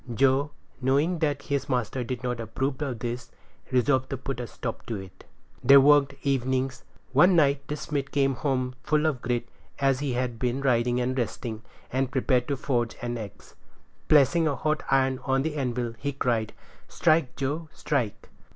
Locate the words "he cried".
15.99-16.53